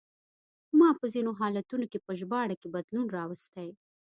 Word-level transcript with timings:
ما 0.79 0.89
په 0.99 1.05
ځینو 1.13 1.31
حالتونو 1.39 1.85
کې 1.91 1.99
په 2.05 2.11
ژباړه 2.19 2.55
کې 2.61 2.73
بدلون 2.75 3.07
راوستی. 3.17 3.69